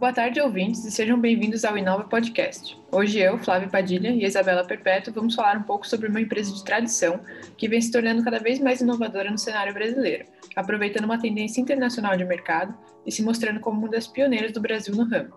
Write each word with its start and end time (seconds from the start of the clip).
Boa 0.00 0.14
tarde, 0.14 0.40
ouvintes, 0.40 0.82
e 0.86 0.90
sejam 0.90 1.20
bem-vindos 1.20 1.62
ao 1.62 1.76
Inova 1.76 2.04
Podcast. 2.04 2.74
Hoje 2.90 3.18
eu, 3.18 3.36
Flávia 3.36 3.68
Padilha 3.68 4.08
e 4.08 4.24
Isabela 4.24 4.64
Perpétuo 4.64 5.12
vamos 5.12 5.34
falar 5.34 5.58
um 5.58 5.62
pouco 5.62 5.86
sobre 5.86 6.08
uma 6.08 6.22
empresa 6.22 6.54
de 6.54 6.64
tradição 6.64 7.20
que 7.54 7.68
vem 7.68 7.82
se 7.82 7.92
tornando 7.92 8.24
cada 8.24 8.38
vez 8.38 8.58
mais 8.58 8.80
inovadora 8.80 9.30
no 9.30 9.36
cenário 9.36 9.74
brasileiro, 9.74 10.24
aproveitando 10.56 11.04
uma 11.04 11.20
tendência 11.20 11.60
internacional 11.60 12.16
de 12.16 12.24
mercado 12.24 12.74
e 13.04 13.12
se 13.12 13.22
mostrando 13.22 13.60
como 13.60 13.78
uma 13.78 13.90
das 13.90 14.06
pioneiras 14.06 14.52
do 14.52 14.60
Brasil 14.62 14.96
no 14.96 15.04
ramo. 15.04 15.34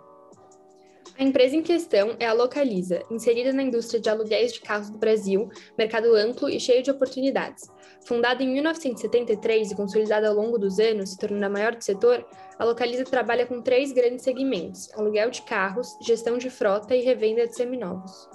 A 1.18 1.24
empresa 1.24 1.56
em 1.56 1.62
questão 1.62 2.16
é 2.20 2.26
a 2.26 2.34
Localiza, 2.34 3.04
inserida 3.12 3.54
na 3.54 3.62
indústria 3.62 4.00
de 4.00 4.10
aluguéis 4.10 4.54
de 4.54 4.62
carros 4.62 4.90
do 4.90 4.98
Brasil, 4.98 5.48
mercado 5.78 6.16
amplo 6.16 6.50
e 6.50 6.60
cheio 6.60 6.82
de 6.82 6.90
oportunidades. 6.90 7.70
Fundada 8.06 8.42
em 8.42 8.52
1973 8.52 9.72
e 9.72 9.76
consolidada 9.76 10.28
ao 10.28 10.34
longo 10.34 10.58
dos 10.58 10.80
anos, 10.80 11.12
se 11.12 11.18
tornando 11.18 11.46
a 11.46 11.50
maior 11.50 11.76
do 11.76 11.84
setor, 11.84 12.26
a 12.58 12.66
Localiza 12.66 13.04
trabalha 13.04 13.46
com 13.46 13.62
três 13.62 13.92
grandes 13.92 14.24
segmentos: 14.24 14.90
aluguel 14.96 15.30
de 15.30 15.44
carros, 15.44 15.96
gestão 16.02 16.38
de 16.38 16.50
frota 16.50 16.96
e 16.96 17.02
revenda 17.02 17.48
de 17.48 17.56
seminovos. 17.56 18.28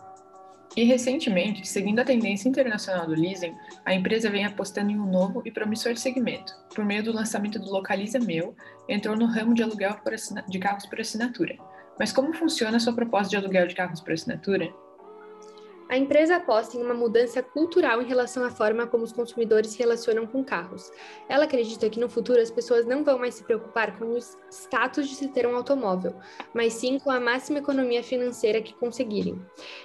E 0.77 0.85
recentemente, 0.85 1.67
seguindo 1.67 1.99
a 1.99 2.05
tendência 2.05 2.49
internacional 2.49 3.07
do 3.07 3.15
leasing, 3.15 3.55
a 3.85 3.95
empresa 3.95 4.31
vem 4.31 4.45
apostando 4.45 4.93
em 4.93 4.99
um 5.01 5.11
novo 5.11 5.43
e 5.45 5.51
promissor 5.51 5.97
segmento. 5.97 6.53
Por 6.73 6.85
meio 6.85 7.03
do 7.03 7.13
lançamento 7.13 7.59
do 7.59 7.71
Localiza 7.71 8.21
Meu, 8.21 8.55
entrou 8.89 9.17
no 9.17 9.27
ramo 9.27 9.55
de 9.55 9.63
aluguel 9.65 9.97
de 10.49 10.59
carros 10.61 10.87
por 10.87 11.01
assinatura. 11.01 11.57
Mas 11.99 12.13
como 12.13 12.33
funciona 12.33 12.77
a 12.77 12.81
sua 12.81 12.95
proposta 12.95 13.31
de 13.31 13.37
aluguel 13.37 13.69
de 13.69 13.75
carros 13.75 14.01
por 14.01 14.13
assinatura? 14.13 14.73
A 15.89 15.97
empresa 15.97 16.37
aposta 16.37 16.77
em 16.77 16.83
uma 16.83 16.93
mudança 16.93 17.43
cultural 17.43 18.03
em 18.03 18.07
relação 18.07 18.45
à 18.45 18.51
forma 18.51 18.87
como 18.87 19.05
os 19.05 19.13
consumidores 19.13 19.71
se 19.71 19.79
relacionam 19.79 20.27
com 20.27 20.45
carros. 20.45 20.93
Ela 21.27 21.45
acredita 21.45 21.89
que 21.89 21.99
no 21.99 22.11
futuro 22.11 22.43
as 22.43 22.51
pessoas 22.51 22.85
não 22.85 23.03
vão 23.03 23.19
mais 23.19 23.37
se 23.37 23.43
preocupar 23.43 23.99
com 23.99 24.05
o 24.05 24.19
status 24.51 25.09
de 25.09 25.15
se 25.15 25.29
ter 25.29 25.47
um 25.47 25.57
automóvel, 25.57 26.15
mas 26.53 26.75
sim 26.75 26.99
com 26.99 27.11
a 27.11 27.19
máxima 27.19 27.61
economia 27.61 28.03
financeira 28.03 28.61
que 28.61 28.75
conseguirem. 28.75 29.41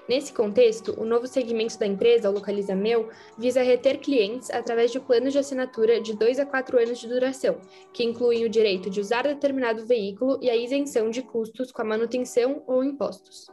Nesse 0.10 0.34
contexto, 0.34 0.94
o 1.00 1.06
novo 1.06 1.26
segmento 1.26 1.80
da 1.80 1.88
empresa, 1.88 2.30
o 2.30 2.34
Localiza 2.34 2.76
Meu, 2.76 3.08
visa 3.38 3.62
reter 3.62 4.00
clientes 4.00 4.50
através 4.50 4.92
de 4.92 5.00
planos 5.00 5.32
de 5.32 5.40
assinatura 5.40 6.02
de 6.02 6.18
2 6.18 6.38
a 6.38 6.46
4 6.46 6.80
anos 6.80 7.00
de 7.00 7.08
duração, 7.08 7.62
que 7.94 8.04
incluem 8.04 8.44
o 8.44 8.50
direito 8.50 8.90
de 8.90 9.00
usar 9.00 9.24
determinado 9.24 9.86
veículo 9.86 10.38
e 10.42 10.50
a 10.50 10.56
isenção 10.56 11.10
de 11.10 11.22
custos 11.22 11.72
com 11.72 11.82
a 11.82 11.86
manutenção 11.86 12.62
ou 12.68 12.84
impostos. 12.84 13.48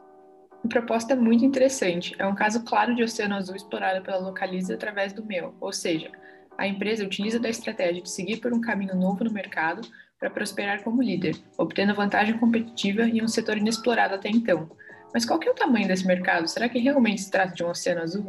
Proposta 0.68 1.16
muito 1.16 1.44
interessante. 1.44 2.14
É 2.18 2.26
um 2.26 2.34
caso 2.34 2.62
claro 2.64 2.94
de 2.94 3.02
oceano 3.02 3.34
azul 3.34 3.56
explorado 3.56 4.02
pela 4.02 4.18
Localiza 4.18 4.74
através 4.74 5.12
do 5.12 5.24
meu, 5.24 5.54
ou 5.60 5.72
seja, 5.72 6.10
a 6.56 6.66
empresa 6.66 7.04
utiliza 7.04 7.40
da 7.40 7.48
estratégia 7.48 8.02
de 8.02 8.10
seguir 8.10 8.36
por 8.36 8.52
um 8.52 8.60
caminho 8.60 8.94
novo 8.94 9.24
no 9.24 9.32
mercado 9.32 9.80
para 10.18 10.28
prosperar 10.28 10.82
como 10.82 11.02
líder, 11.02 11.34
obtendo 11.56 11.94
vantagem 11.94 12.36
competitiva 12.38 13.02
em 13.02 13.22
um 13.22 13.28
setor 13.28 13.56
inexplorado 13.56 14.14
até 14.14 14.28
então. 14.28 14.70
Mas 15.12 15.24
qual 15.24 15.38
que 15.38 15.48
é 15.48 15.50
o 15.50 15.54
tamanho 15.54 15.88
desse 15.88 16.06
mercado? 16.06 16.46
Será 16.46 16.68
que 16.68 16.78
realmente 16.78 17.22
se 17.22 17.30
trata 17.30 17.54
de 17.54 17.64
um 17.64 17.70
oceano 17.70 18.02
azul? 18.02 18.26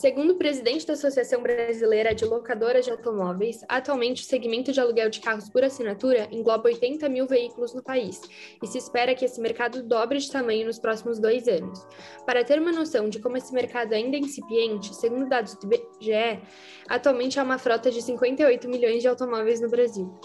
Segundo 0.00 0.30
o 0.30 0.36
presidente 0.36 0.86
da 0.86 0.94
Associação 0.94 1.42
Brasileira 1.42 2.14
de 2.14 2.24
Locadoras 2.24 2.86
de 2.86 2.90
Automóveis, 2.90 3.62
atualmente 3.68 4.22
o 4.22 4.24
segmento 4.24 4.72
de 4.72 4.80
aluguel 4.80 5.10
de 5.10 5.20
carros 5.20 5.50
por 5.50 5.62
assinatura 5.62 6.26
engloba 6.32 6.70
80 6.70 7.06
mil 7.10 7.26
veículos 7.26 7.74
no 7.74 7.82
país 7.82 8.18
e 8.62 8.66
se 8.66 8.78
espera 8.78 9.14
que 9.14 9.26
esse 9.26 9.38
mercado 9.42 9.82
dobre 9.82 10.18
de 10.18 10.32
tamanho 10.32 10.64
nos 10.64 10.78
próximos 10.78 11.18
dois 11.18 11.46
anos. 11.46 11.86
Para 12.24 12.42
ter 12.42 12.58
uma 12.58 12.72
noção 12.72 13.10
de 13.10 13.18
como 13.18 13.36
esse 13.36 13.52
mercado 13.52 13.92
ainda 13.92 14.16
é 14.16 14.20
incipiente, 14.20 14.96
segundo 14.96 15.28
dados 15.28 15.54
do 15.56 15.66
IBGE, 15.66 16.40
atualmente 16.88 17.38
há 17.38 17.42
uma 17.42 17.58
frota 17.58 17.90
de 17.90 18.00
58 18.00 18.70
milhões 18.70 19.02
de 19.02 19.08
automóveis 19.08 19.60
no 19.60 19.68
Brasil. 19.68 20.18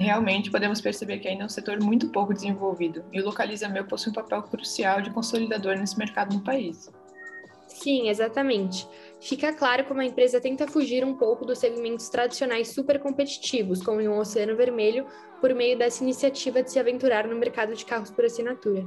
Realmente 0.00 0.50
podemos 0.50 0.80
perceber 0.80 1.20
que 1.20 1.28
ainda 1.28 1.44
é 1.44 1.46
um 1.46 1.48
setor 1.48 1.80
muito 1.80 2.08
pouco 2.08 2.34
desenvolvido 2.34 3.04
e 3.12 3.20
o 3.20 3.24
Localiza 3.24 3.68
Meu 3.68 3.84
possui 3.84 4.10
um 4.10 4.14
papel 4.16 4.42
crucial 4.42 5.00
de 5.00 5.12
consolidador 5.12 5.78
nesse 5.78 5.96
mercado 5.96 6.34
no 6.34 6.42
país. 6.42 6.90
Sim, 7.68 8.08
exatamente. 8.08 8.88
Fica 9.20 9.52
claro 9.52 9.84
como 9.84 10.00
a 10.00 10.04
empresa 10.04 10.40
tenta 10.40 10.66
fugir 10.66 11.04
um 11.04 11.14
pouco 11.14 11.44
dos 11.44 11.58
segmentos 11.58 12.08
tradicionais 12.08 12.68
super 12.68 12.98
competitivos, 12.98 13.82
como 13.82 14.00
em 14.00 14.08
um 14.08 14.18
Oceano 14.18 14.56
Vermelho, 14.56 15.06
por 15.40 15.54
meio 15.54 15.78
dessa 15.78 16.02
iniciativa 16.02 16.62
de 16.62 16.70
se 16.70 16.78
aventurar 16.78 17.28
no 17.28 17.36
mercado 17.36 17.74
de 17.74 17.84
carros 17.84 18.10
por 18.10 18.24
assinatura. 18.24 18.84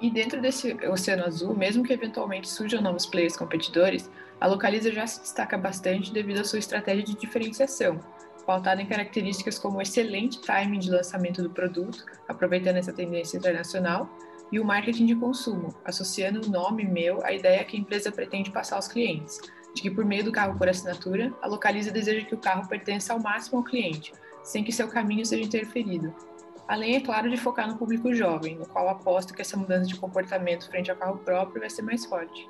E 0.00 0.10
dentro 0.10 0.40
desse 0.40 0.72
Oceano 0.88 1.24
Azul, 1.24 1.54
mesmo 1.54 1.82
que 1.82 1.92
eventualmente 1.92 2.48
surjam 2.48 2.80
novos 2.80 3.06
players 3.06 3.36
competidores, 3.36 4.10
a 4.40 4.46
Localiza 4.46 4.90
já 4.90 5.06
se 5.06 5.20
destaca 5.20 5.58
bastante 5.58 6.12
devido 6.12 6.40
à 6.40 6.44
sua 6.44 6.58
estratégia 6.58 7.04
de 7.04 7.14
diferenciação, 7.14 8.00
pautada 8.46 8.80
em 8.80 8.86
características 8.86 9.58
como 9.58 9.78
o 9.78 9.82
excelente 9.82 10.40
timing 10.40 10.78
de 10.78 10.90
lançamento 10.90 11.42
do 11.42 11.50
produto, 11.50 12.04
aproveitando 12.26 12.76
essa 12.76 12.92
tendência 12.92 13.36
internacional, 13.36 14.08
e 14.50 14.58
o 14.58 14.64
marketing 14.64 15.06
de 15.06 15.14
consumo, 15.14 15.74
associando 15.84 16.46
o 16.46 16.50
nome 16.50 16.84
meu 16.84 17.24
à 17.24 17.32
ideia 17.32 17.64
que 17.64 17.76
a 17.76 17.80
empresa 17.80 18.10
pretende 18.10 18.50
passar 18.50 18.76
aos 18.76 18.88
clientes, 18.88 19.40
de 19.74 19.82
que 19.82 19.90
por 19.90 20.04
meio 20.04 20.24
do 20.24 20.32
carro 20.32 20.58
por 20.58 20.68
assinatura, 20.68 21.32
a 21.40 21.46
Localiza 21.46 21.90
deseja 21.90 22.26
que 22.26 22.34
o 22.34 22.38
carro 22.38 22.68
pertença 22.68 23.12
ao 23.12 23.20
máximo 23.20 23.58
ao 23.58 23.64
cliente, 23.64 24.12
sem 24.42 24.64
que 24.64 24.72
seu 24.72 24.88
caminho 24.88 25.24
seja 25.24 25.44
interferido. 25.44 26.14
Além, 26.66 26.96
é 26.96 27.00
claro, 27.00 27.28
de 27.28 27.36
focar 27.36 27.68
no 27.68 27.76
público 27.76 28.14
jovem, 28.14 28.56
no 28.56 28.66
qual 28.66 28.88
aposto 28.88 29.34
que 29.34 29.42
essa 29.42 29.56
mudança 29.56 29.86
de 29.86 29.96
comportamento 29.96 30.68
frente 30.68 30.90
ao 30.90 30.96
carro 30.96 31.18
próprio 31.18 31.60
vai 31.60 31.70
ser 31.70 31.82
mais 31.82 32.04
forte. 32.04 32.48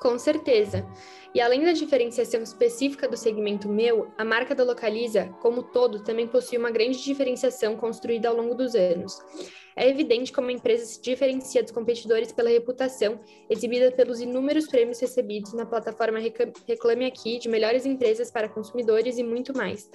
Com 0.00 0.18
certeza. 0.18 0.86
E 1.34 1.40
além 1.40 1.64
da 1.64 1.72
diferenciação 1.72 2.42
específica 2.42 3.08
do 3.08 3.16
segmento 3.16 3.68
meu, 3.68 4.12
a 4.18 4.24
marca 4.24 4.54
da 4.54 4.64
Localiza, 4.64 5.28
como 5.40 5.62
todo, 5.62 6.00
também 6.00 6.26
possui 6.26 6.58
uma 6.58 6.70
grande 6.70 7.02
diferenciação 7.02 7.76
construída 7.76 8.28
ao 8.28 8.36
longo 8.36 8.54
dos 8.54 8.74
anos. 8.74 9.18
É 9.76 9.88
evidente 9.88 10.32
como 10.32 10.48
a 10.48 10.52
empresa 10.52 10.84
se 10.86 11.02
diferencia 11.02 11.62
dos 11.62 11.72
competidores 11.72 12.30
pela 12.30 12.48
reputação 12.48 13.18
exibida 13.50 13.90
pelos 13.90 14.20
inúmeros 14.20 14.68
prêmios 14.68 15.00
recebidos 15.00 15.52
na 15.52 15.66
plataforma 15.66 16.20
Reclame 16.20 17.06
Aqui 17.06 17.38
de 17.38 17.48
melhores 17.48 17.84
empresas 17.84 18.30
para 18.30 18.48
consumidores 18.48 19.18
e 19.18 19.24
muito 19.24 19.56
mais, 19.56 19.90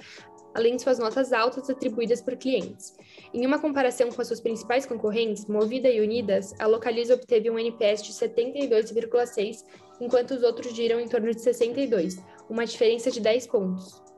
além 0.52 0.76
de 0.76 0.82
suas 0.82 0.98
notas 0.98 1.32
altas 1.32 1.70
atribuídas 1.70 2.20
por 2.20 2.36
clientes. 2.36 2.94
Em 3.32 3.46
uma 3.46 3.58
comparação 3.58 4.10
com 4.10 4.20
as 4.20 4.28
suas 4.28 4.40
principais 4.40 4.84
concorrentes, 4.84 5.46
Movida 5.46 5.88
e 5.88 6.00
Unidas, 6.00 6.52
a 6.58 6.66
Localiza 6.66 7.14
obteve 7.14 7.48
um 7.48 7.58
NPS 7.58 8.02
de 8.02 8.12
72,6, 8.12 9.64
enquanto 9.98 10.32
os 10.32 10.42
outros 10.42 10.74
giram 10.74 11.00
em 11.00 11.08
torno 11.08 11.30
de 11.30 11.40
62, 11.40 12.18
uma 12.50 12.66
diferença 12.66 13.10
de 13.10 13.20
10 13.20 13.46
pontos. 13.46 14.09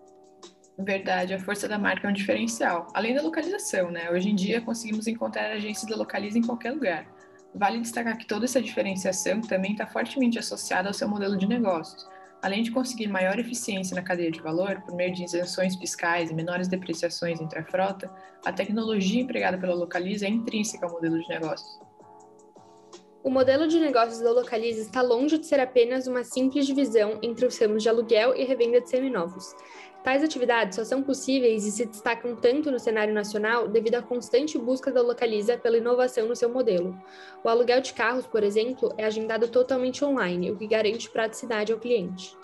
Verdade, 0.84 1.32
a 1.32 1.38
força 1.38 1.68
da 1.68 1.78
marca 1.78 2.08
é 2.08 2.10
um 2.10 2.12
diferencial, 2.12 2.88
além 2.92 3.14
da 3.14 3.22
localização, 3.22 3.90
né? 3.90 4.10
Hoje 4.10 4.28
em 4.28 4.34
dia 4.34 4.60
conseguimos 4.60 5.06
encontrar 5.06 5.52
agências 5.52 5.88
da 5.88 5.94
Localiza 5.94 6.38
em 6.38 6.42
qualquer 6.42 6.72
lugar. 6.72 7.06
Vale 7.54 7.78
destacar 7.80 8.18
que 8.18 8.26
toda 8.26 8.46
essa 8.46 8.60
diferenciação 8.60 9.40
também 9.42 9.72
está 9.72 9.86
fortemente 9.86 10.40
associada 10.40 10.88
ao 10.88 10.94
seu 10.94 11.08
modelo 11.08 11.36
de 11.36 11.46
negócios. 11.46 12.04
Além 12.42 12.64
de 12.64 12.72
conseguir 12.72 13.06
maior 13.06 13.38
eficiência 13.38 13.94
na 13.94 14.02
cadeia 14.02 14.32
de 14.32 14.40
valor, 14.40 14.80
por 14.80 14.96
meio 14.96 15.14
de 15.14 15.22
isenções 15.22 15.76
fiscais 15.76 16.30
e 16.30 16.34
menores 16.34 16.66
depreciações 16.66 17.40
entre 17.40 17.60
a 17.60 17.64
frota, 17.64 18.10
a 18.44 18.52
tecnologia 18.52 19.22
empregada 19.22 19.56
pela 19.56 19.74
Localiza 19.74 20.26
é 20.26 20.30
intrínseca 20.30 20.86
ao 20.86 20.92
modelo 20.92 21.20
de 21.20 21.28
negócios. 21.28 21.78
O 23.24 23.30
modelo 23.30 23.68
de 23.68 23.78
negócios 23.78 24.20
da 24.20 24.32
Localiza 24.32 24.80
está 24.80 25.00
longe 25.00 25.38
de 25.38 25.46
ser 25.46 25.60
apenas 25.60 26.08
uma 26.08 26.24
simples 26.24 26.66
divisão 26.66 27.20
entre 27.22 27.46
os 27.46 27.56
ramos 27.56 27.80
de 27.80 27.88
aluguel 27.88 28.34
e 28.34 28.42
revenda 28.42 28.80
de 28.80 28.90
seminovos. 28.90 29.54
Tais 30.02 30.24
atividades 30.24 30.74
só 30.74 30.84
são 30.84 31.04
possíveis 31.04 31.64
e 31.64 31.70
se 31.70 31.86
destacam 31.86 32.34
tanto 32.34 32.68
no 32.72 32.80
cenário 32.80 33.14
nacional 33.14 33.68
devido 33.68 33.94
à 33.94 34.02
constante 34.02 34.58
busca 34.58 34.90
da 34.90 35.00
Localiza 35.00 35.56
pela 35.56 35.78
inovação 35.78 36.26
no 36.26 36.34
seu 36.34 36.48
modelo. 36.48 37.00
O 37.44 37.48
aluguel 37.48 37.80
de 37.80 37.92
carros, 37.92 38.26
por 38.26 38.42
exemplo, 38.42 38.92
é 38.98 39.04
agendado 39.04 39.46
totalmente 39.46 40.04
online, 40.04 40.50
o 40.50 40.56
que 40.56 40.66
garante 40.66 41.08
praticidade 41.08 41.72
ao 41.72 41.78
cliente. 41.78 42.36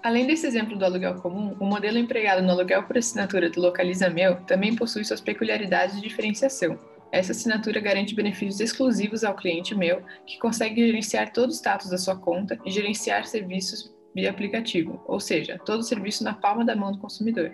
Além 0.00 0.28
desse 0.28 0.46
exemplo 0.46 0.78
do 0.78 0.84
aluguel 0.84 1.16
comum, 1.16 1.56
o 1.58 1.64
modelo 1.64 1.98
empregado 1.98 2.40
no 2.40 2.52
aluguel 2.52 2.84
por 2.84 2.96
assinatura 2.96 3.50
do 3.50 3.60
Localiza 3.60 4.08
Meu 4.08 4.36
também 4.42 4.76
possui 4.76 5.04
suas 5.04 5.20
peculiaridades 5.20 5.96
de 5.96 6.02
diferenciação. 6.02 6.78
Essa 7.12 7.32
assinatura 7.32 7.80
garante 7.80 8.14
benefícios 8.14 8.60
exclusivos 8.60 9.24
ao 9.24 9.34
cliente 9.34 9.74
meu, 9.74 10.02
que 10.24 10.38
consegue 10.38 10.86
gerenciar 10.86 11.32
todo 11.32 11.50
o 11.50 11.54
status 11.54 11.90
da 11.90 11.98
sua 11.98 12.16
conta 12.16 12.58
e 12.64 12.70
gerenciar 12.70 13.26
serviços 13.26 13.92
via 14.14 14.30
aplicativo, 14.30 15.02
ou 15.06 15.20
seja, 15.20 15.58
todo 15.64 15.80
o 15.80 15.84
serviço 15.84 16.22
na 16.22 16.34
palma 16.34 16.64
da 16.64 16.76
mão 16.76 16.92
do 16.92 16.98
consumidor. 16.98 17.52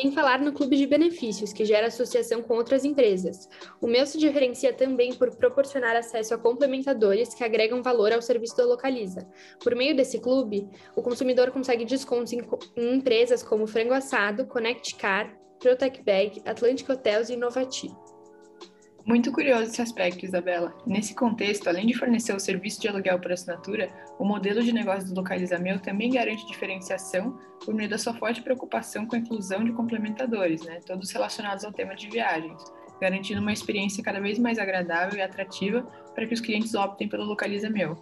Sem 0.00 0.12
falar 0.12 0.40
no 0.40 0.52
clube 0.52 0.76
de 0.76 0.86
benefícios, 0.86 1.52
que 1.52 1.64
gera 1.64 1.88
associação 1.88 2.42
com 2.42 2.54
outras 2.54 2.86
empresas. 2.86 3.48
O 3.82 3.86
meu 3.86 4.06
se 4.06 4.16
diferencia 4.16 4.72
também 4.72 5.12
por 5.12 5.36
proporcionar 5.36 5.94
acesso 5.94 6.32
a 6.32 6.38
complementadores 6.38 7.34
que 7.34 7.44
agregam 7.44 7.82
valor 7.82 8.12
ao 8.12 8.22
serviço 8.22 8.56
da 8.56 8.64
Localiza. 8.64 9.28
Por 9.62 9.74
meio 9.74 9.94
desse 9.94 10.18
clube, 10.18 10.68
o 10.96 11.02
consumidor 11.02 11.50
consegue 11.50 11.84
descontos 11.84 12.32
em, 12.32 12.40
em 12.76 12.94
empresas 12.94 13.42
como 13.42 13.66
Frango 13.66 13.92
Assado, 13.92 14.46
Connect 14.46 14.94
Car, 14.94 15.39
Protec 15.60 16.02
Bag, 16.02 16.42
Atlantic 16.46 16.88
Hotels 16.88 17.28
e 17.28 17.34
Inovati. 17.34 17.94
Muito 19.04 19.30
curioso 19.30 19.64
esse 19.64 19.82
aspecto, 19.82 20.24
Isabela. 20.24 20.74
Nesse 20.86 21.14
contexto, 21.14 21.68
além 21.68 21.86
de 21.86 21.94
fornecer 21.94 22.34
o 22.34 22.40
serviço 22.40 22.80
de 22.80 22.88
aluguel 22.88 23.18
por 23.18 23.30
assinatura, 23.30 23.90
o 24.18 24.24
modelo 24.24 24.62
de 24.62 24.72
negócio 24.72 25.08
do 25.08 25.14
Localiza 25.14 25.58
Meu 25.58 25.78
também 25.78 26.12
garante 26.12 26.46
diferenciação 26.46 27.38
por 27.62 27.74
meio 27.74 27.90
da 27.90 27.98
sua 27.98 28.14
forte 28.14 28.42
preocupação 28.42 29.06
com 29.06 29.16
a 29.16 29.18
inclusão 29.18 29.62
de 29.62 29.72
complementadores, 29.72 30.62
né, 30.62 30.80
todos 30.86 31.10
relacionados 31.10 31.64
ao 31.64 31.72
tema 31.72 31.94
de 31.94 32.08
viagens, 32.08 32.62
garantindo 32.98 33.40
uma 33.40 33.52
experiência 33.52 34.02
cada 34.02 34.20
vez 34.20 34.38
mais 34.38 34.58
agradável 34.58 35.18
e 35.18 35.22
atrativa 35.22 35.82
para 36.14 36.26
que 36.26 36.34
os 36.34 36.40
clientes 36.40 36.74
optem 36.74 37.08
pelo 37.08 37.24
Localiza 37.24 37.68
Meu. 37.68 37.96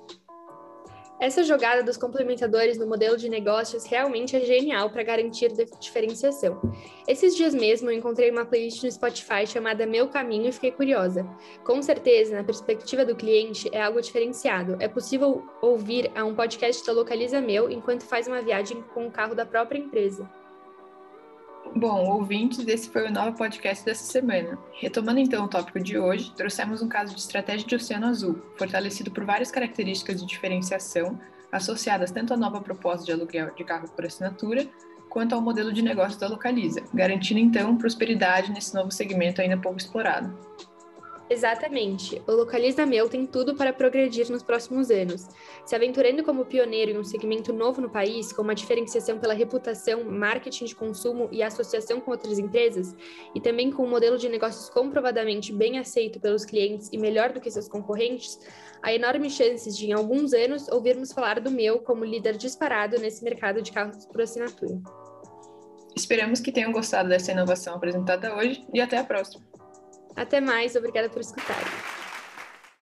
Essa 1.21 1.43
jogada 1.43 1.83
dos 1.83 1.97
complementadores 1.97 2.79
no 2.79 2.87
modelo 2.87 3.17
de 3.17 3.29
negócios 3.29 3.85
realmente 3.85 4.37
é 4.37 4.41
genial 4.41 4.89
para 4.89 5.03
garantir 5.03 5.53
diferenciação. 5.81 6.61
Esses 7.09 7.35
dias 7.35 7.53
mesmo 7.53 7.91
eu 7.91 7.97
encontrei 7.97 8.31
uma 8.31 8.47
playlist 8.47 8.85
no 8.85 8.93
Spotify 8.93 9.45
chamada 9.45 9.85
Meu 9.85 10.09
Caminho 10.09 10.49
e 10.49 10.53
fiquei 10.53 10.71
curiosa. 10.71 11.29
Com 11.65 11.83
certeza, 11.83 12.37
na 12.37 12.45
perspectiva 12.45 13.05
do 13.05 13.17
cliente, 13.17 13.69
é 13.73 13.83
algo 13.83 14.01
diferenciado. 14.01 14.77
É 14.79 14.87
possível 14.87 15.45
ouvir 15.61 16.09
a 16.15 16.25
um 16.25 16.37
podcast 16.37 16.87
da 16.87 16.93
Localiza 16.93 17.41
Meu 17.41 17.69
enquanto 17.69 18.05
faz 18.05 18.29
uma 18.29 18.41
viagem 18.41 18.81
com 18.95 19.09
o 19.09 19.11
carro 19.11 19.35
da 19.35 19.45
própria 19.45 19.79
empresa. 19.79 20.38
Bom, 21.79 22.11
ouvintes, 22.11 22.67
esse 22.67 22.91
foi 22.91 23.07
o 23.07 23.13
novo 23.13 23.37
podcast 23.37 23.85
dessa 23.85 24.03
semana. 24.03 24.59
Retomando 24.81 25.21
então 25.21 25.45
o 25.45 25.49
tópico 25.49 25.79
de 25.79 25.97
hoje, 25.97 26.33
trouxemos 26.35 26.83
um 26.83 26.89
caso 26.89 27.15
de 27.15 27.21
estratégia 27.21 27.65
de 27.65 27.77
Oceano 27.77 28.07
Azul, 28.07 28.43
fortalecido 28.57 29.13
por 29.13 29.25
várias 29.25 29.53
características 29.53 30.21
de 30.21 30.27
diferenciação 30.27 31.21
associadas 31.53 32.11
tanto 32.11 32.35
à 32.35 32.37
nova 32.37 32.61
proposta 32.61 33.07
de 33.07 33.13
aluguel 33.13 33.55
de 33.55 33.63
carro 33.63 33.89
por 33.91 34.05
assinatura, 34.05 34.67
quanto 35.09 35.37
ao 35.37 35.41
modelo 35.41 35.73
de 35.73 35.81
negócio 35.81 36.19
da 36.19 36.27
Localiza, 36.27 36.83
garantindo 36.93 37.39
então 37.39 37.79
prosperidade 37.79 38.51
nesse 38.51 38.75
novo 38.75 38.91
segmento 38.91 39.41
ainda 39.41 39.57
pouco 39.57 39.79
explorado. 39.79 40.37
Exatamente. 41.31 42.23
O 42.27 42.33
Localiza 42.33 42.87
Meu 42.87 43.09
tem 43.09 43.27
tudo 43.27 43.55
para 43.55 43.73
progredir 43.73 44.31
nos 44.31 44.43
próximos 44.43 44.91
anos. 44.91 45.29
Se 45.67 45.77
aventurando 45.77 46.25
como 46.25 46.47
pioneiro 46.47 46.93
em 46.93 46.99
um 46.99 47.05
segmento 47.05 47.53
novo 47.53 47.83
no 47.83 47.91
país, 47.91 48.33
com 48.33 48.41
uma 48.41 48.55
diferenciação 48.55 49.19
pela 49.19 49.35
reputação, 49.35 50.05
marketing 50.05 50.65
de 50.65 50.75
consumo 50.75 51.29
e 51.31 51.43
associação 51.43 52.01
com 52.01 52.13
outras 52.13 52.39
empresas, 52.39 52.97
e 53.35 53.41
também 53.41 53.71
com 53.71 53.85
um 53.85 53.91
modelo 53.91 54.17
de 54.17 54.29
negócios 54.29 54.71
comprovadamente 54.71 55.53
bem 55.53 55.79
aceito 55.79 56.19
pelos 56.19 56.47
clientes 56.47 56.89
e 56.93 56.97
melhor 56.97 57.33
do 57.33 57.41
que 57.41 57.51
seus 57.51 57.69
concorrentes, 57.69 58.39
há 58.83 58.95
enormes 58.95 59.35
chances 59.35 59.77
de, 59.77 59.87
em 59.87 59.93
alguns 59.93 60.33
anos, 60.33 60.67
ouvirmos 60.69 61.13
falar 61.13 61.41
do 61.41 61.51
Meu 61.51 61.81
como 61.81 62.07
líder 62.07 62.39
disparado 62.39 62.99
nesse 62.99 63.23
mercado 63.23 63.61
de 63.61 63.71
carros 63.71 64.07
por 64.07 64.23
assinatura. 64.23 64.81
Esperamos 65.95 66.41
que 66.41 66.53
tenham 66.53 66.73
gostado 66.73 67.09
dessa 67.09 67.33
inovação 67.33 67.75
apresentada 67.75 68.35
hoje 68.35 68.65
e 68.73 68.81
até 68.81 68.97
a 68.97 69.05
próxima. 69.05 69.58
Até 70.19 70.41
mais, 70.41 70.75
obrigada 70.75 71.09
por 71.09 71.21
escutar. 71.21 71.63